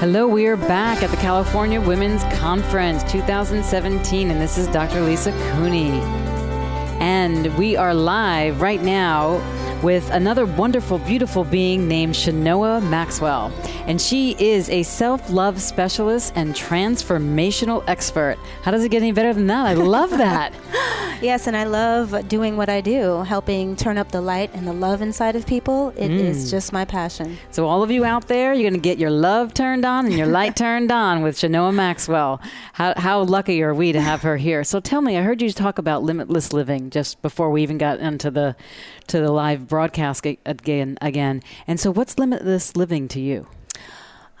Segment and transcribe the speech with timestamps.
[0.00, 5.00] Hello, we are back at the California Women's Conference 2017, and this is Dr.
[5.00, 5.90] Lisa Cooney.
[7.00, 9.38] And we are live right now
[9.82, 13.52] with another wonderful, beautiful being named Chenoa Maxwell.
[13.86, 18.36] And she is a self love specialist and transformational expert.
[18.62, 19.66] How does it get any better than that?
[19.66, 20.52] I love that.
[21.22, 24.72] yes, and I love doing what I do, helping turn up the light and the
[24.72, 25.90] love inside of people.
[25.90, 26.18] It mm.
[26.18, 27.38] is just my passion.
[27.50, 30.14] So, all of you out there, you're going to get your love turned on and
[30.14, 32.40] your light turned on with Chenoa Maxwell.
[32.72, 34.64] How, how lucky are we to have her here?
[34.64, 38.00] So, tell me, I heard you talk about limitless living just before we even got
[38.00, 38.56] into the
[39.08, 41.42] to the live broadcast again again.
[41.66, 43.46] And so what's limitless living to you?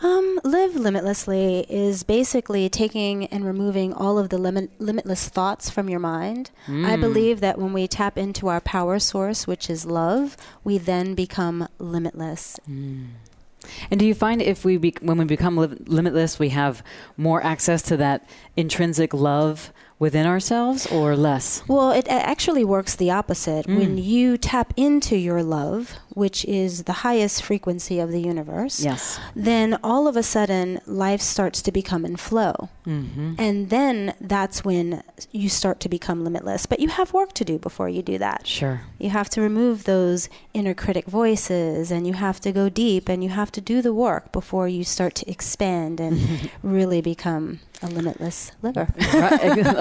[0.00, 5.88] Um, live limitlessly is basically taking and removing all of the limit, limitless thoughts from
[5.88, 6.52] your mind.
[6.68, 6.86] Mm.
[6.86, 11.14] I believe that when we tap into our power source, which is love, we then
[11.14, 12.60] become limitless.
[12.70, 13.08] Mm.
[13.90, 16.84] And do you find if we be, when we become li- limitless, we have
[17.16, 21.62] more access to that intrinsic love within ourselves or less?
[21.66, 23.66] Well, it actually works the opposite.
[23.66, 23.78] Mm.
[23.78, 29.20] When you tap into your love, which is the highest frequency of the universe, yes.
[29.34, 32.68] then all of a sudden life starts to become in flow.
[32.86, 33.34] Mm-hmm.
[33.38, 36.66] And then that's when you start to become limitless.
[36.66, 38.46] But you have work to do before you do that.
[38.46, 38.80] Sure.
[38.98, 43.22] You have to remove those inner critic voices and you have to go deep and
[43.22, 47.86] you have to do the work before you start to expand and really become a
[47.86, 48.88] limitless liver.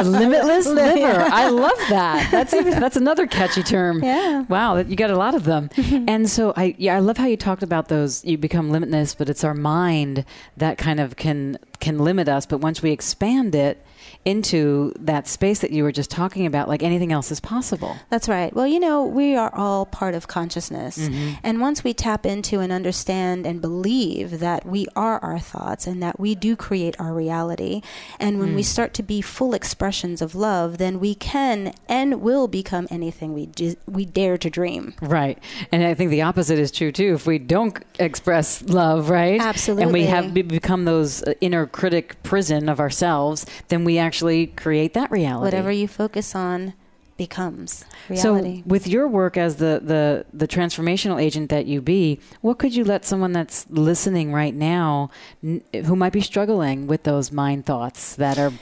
[0.00, 1.20] A limitless liver.
[1.20, 2.28] I love that.
[2.30, 4.02] That's even, that's another catchy term.
[4.10, 4.42] Yeah.
[4.48, 5.70] Wow, you got a lot of them.
[6.08, 9.28] and so I yeah, I love how you talked about those you become limitless, but
[9.28, 10.24] it's our mind
[10.56, 13.84] that kind of can can limit us, but once we expand it,
[14.24, 17.96] into that space that you were just talking about, like anything else is possible.
[18.10, 18.54] That's right.
[18.54, 20.98] Well, you know, we are all part of consciousness.
[20.98, 21.38] Mm-hmm.
[21.42, 26.02] And once we tap into and understand and believe that we are our thoughts and
[26.02, 27.80] that we do create our reality,
[28.18, 28.56] and when mm.
[28.56, 33.32] we start to be full expressions of love, then we can and will become anything
[33.32, 33.48] we,
[33.86, 34.94] we dare to dream.
[35.00, 35.38] Right.
[35.72, 37.14] And I think the opposite is true too.
[37.14, 39.40] If we don't express love, right?
[39.40, 39.84] Absolutely.
[39.84, 44.94] And we have become those uh, inner critic prison of ourselves, then we actually create
[44.94, 45.44] that reality.
[45.44, 46.74] Whatever you focus on
[47.20, 48.62] becomes reality.
[48.62, 52.74] So, with your work as the, the, the transformational agent that you be, what could
[52.74, 55.10] you let someone that's listening right now
[55.44, 58.52] n- who might be struggling with those mind thoughts that are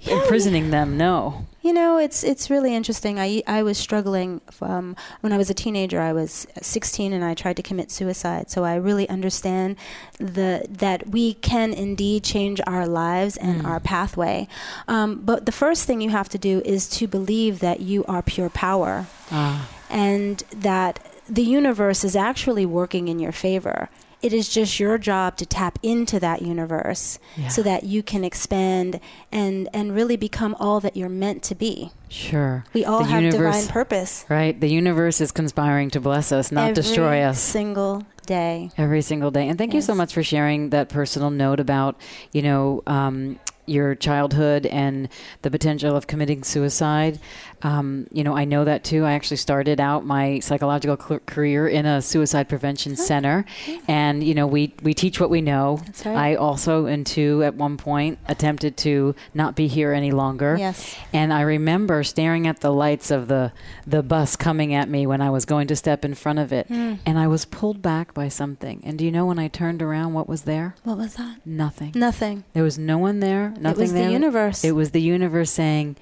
[0.00, 1.46] yeah, imprisoning them know?
[1.68, 3.20] You know, it's it's really interesting.
[3.20, 6.00] I I was struggling um, when I was a teenager.
[6.00, 8.50] I was 16 and I tried to commit suicide.
[8.50, 9.76] So I really understand
[10.16, 13.66] the that we can indeed change our lives and mm.
[13.66, 14.48] our pathway.
[14.88, 18.22] Um, but the first thing you have to do is to believe that you are
[18.22, 19.68] pure power, ah.
[19.90, 23.90] and that the universe is actually working in your favor
[24.20, 27.48] it is just your job to tap into that universe yeah.
[27.48, 31.92] so that you can expand and and really become all that you're meant to be.
[32.08, 32.64] Sure.
[32.72, 34.24] We all the have universe, divine purpose.
[34.28, 34.58] Right.
[34.58, 37.36] The universe is conspiring to bless us, not Every destroy us.
[37.36, 38.70] Every single day.
[38.76, 39.48] Every single day.
[39.48, 39.82] And thank yes.
[39.82, 42.00] you so much for sharing that personal note about,
[42.32, 45.08] you know, um, your childhood and
[45.42, 47.18] the potential of committing suicide.
[47.62, 49.04] Um, you know, I know that too.
[49.04, 53.80] I actually started out my psychological cl- career in a suicide prevention center, yeah.
[53.88, 55.80] and you know, we we teach what we know.
[56.04, 56.16] Right.
[56.16, 60.56] I also, in two, at one point, attempted to not be here any longer.
[60.58, 60.96] Yes.
[61.12, 63.52] And I remember staring at the lights of the
[63.86, 66.68] the bus coming at me when I was going to step in front of it,
[66.68, 66.98] mm.
[67.04, 68.82] and I was pulled back by something.
[68.84, 70.76] And do you know when I turned around, what was there?
[70.84, 71.44] What was that?
[71.44, 71.92] Nothing.
[71.94, 72.44] Nothing.
[72.52, 73.54] There was no one there.
[73.60, 73.78] Nothing.
[73.78, 74.06] It was there.
[74.06, 74.64] the universe.
[74.64, 75.96] It was the universe saying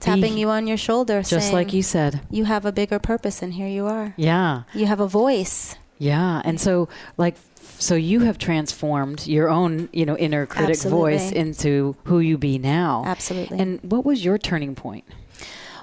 [0.00, 3.42] tapping you on your shoulder just saying, like you said you have a bigger purpose
[3.42, 8.20] and here you are yeah you have a voice yeah and so like so you
[8.20, 11.12] have transformed your own you know inner critic absolutely.
[11.12, 15.04] voice into who you be now absolutely and what was your turning point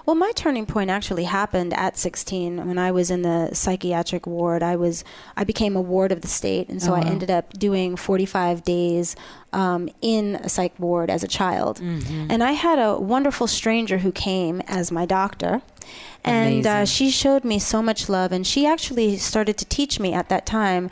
[0.05, 4.62] well, my turning point actually happened at 16 when I was in the psychiatric ward.
[4.62, 5.03] I was
[5.35, 7.09] I became a ward of the state, and so I uh-huh.
[7.09, 9.15] ended up doing 45 days
[9.51, 11.80] um, in a psych ward as a child.
[11.80, 12.27] Mm-hmm.
[12.30, 15.62] And I had a wonderful stranger who came as my doctor.
[16.24, 20.13] And uh, she showed me so much love, and she actually started to teach me
[20.13, 20.89] at that time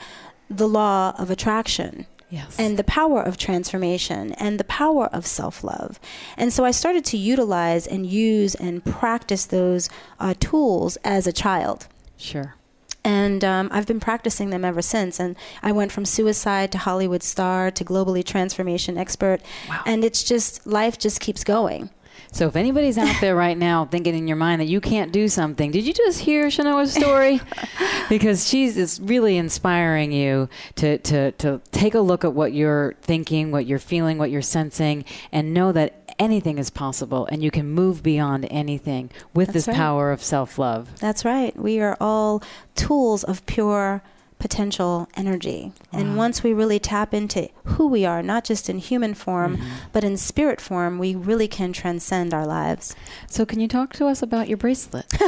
[0.49, 2.05] the law of attraction.
[2.33, 2.57] Yes.
[2.57, 5.99] and the power of transformation and the power of self love.
[6.35, 9.87] And so I started to utilize and use and practice those
[10.19, 11.87] uh, tools as a child.
[12.17, 12.55] Sure.
[13.03, 15.19] And um, I've been practicing them ever since.
[15.19, 19.41] And I went from suicide to Hollywood star to globally transformation expert.
[19.69, 19.83] Wow.
[19.85, 21.91] And it's just, life just keeps going.
[22.31, 25.27] So if anybody's out there right now thinking in your mind that you can't do
[25.27, 27.41] something, did you just hear Chenoa's story?
[28.09, 32.95] because she's is really inspiring you to, to, to take a look at what you're
[33.01, 37.51] thinking, what you're feeling, what you're sensing, and know that anything is possible and you
[37.51, 39.77] can move beyond anything with That's this right.
[39.77, 40.89] power of self love.
[40.99, 41.55] That's right.
[41.57, 42.43] We are all
[42.75, 44.03] tools of pure
[44.43, 45.71] potential energy.
[45.93, 49.57] And once we really tap into who we are, not just in human form,
[49.93, 52.93] but in spirit form, we really can transcend our lives.
[53.29, 55.05] So, can you talk to us about your bracelet?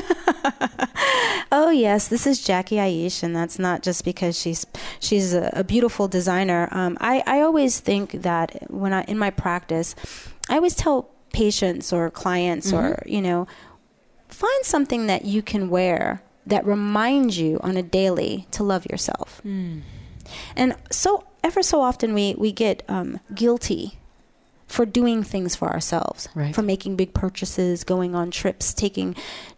[1.51, 4.65] Oh yes, this is Jacquie Aiche, and that's not just because she's
[4.99, 6.67] she's a, a beautiful designer.
[6.71, 9.95] Um, I I always think that when I in my practice,
[10.49, 13.47] I always tell patients or clients or you know,
[14.27, 19.41] find something that you can wear that reminds you on a daily to love yourself.
[20.55, 23.99] And so ever so often we we get um, guilty
[24.67, 26.53] for doing things for ourselves, Right.
[26.55, 29.15] for making big purchases, going on trips, taking,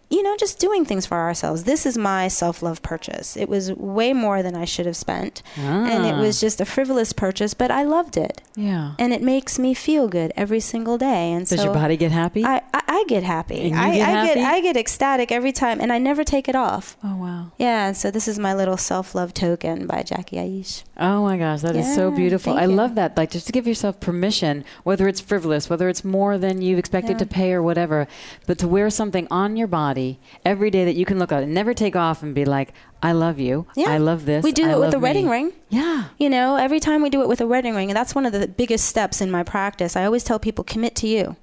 [0.09, 1.65] you know, just doing things for ourselves.
[1.65, 3.36] This is my self love purchase.
[3.36, 5.44] It was way more than I should have spent.
[5.57, 6.19] And it Ah.
[6.21, 8.42] was just a frivolous purchase, but I loved it.
[8.56, 8.94] Yeah.
[9.00, 11.31] And it makes me feel good every single day.
[11.33, 12.45] And Does so your body get happy?
[12.45, 13.59] I, I, I get happy.
[13.59, 14.33] And you I, get I happy?
[14.39, 16.95] get I get ecstatic every time and I never take it off.
[17.04, 17.51] oh, wow.
[17.57, 20.83] Yeah, and so this is my little self love token by Jacquie Aiche.
[21.00, 22.54] Oh my gosh, that is so beautiful.
[22.54, 22.69] I you.
[22.81, 23.18] love that.
[23.18, 27.13] Like just to give yourself permission, whether it's frivolous, whether it's more than you've expected
[27.13, 27.18] Yeah.
[27.19, 28.07] to pay or whatever,
[28.48, 29.97] but to wear something on your body
[30.46, 33.12] every day that you can look at and never take off and be like, I
[33.12, 33.68] love you.
[33.76, 33.92] Yeah.
[33.92, 34.44] I love this.
[34.44, 35.54] We do I it with a wedding me." ring.
[35.70, 36.06] Yeah.
[36.18, 38.34] You know, every time we do it with a wedding ring, and that's one of
[38.34, 39.96] the biggest steps in my practice.
[39.96, 41.36] I always tell people commit to you.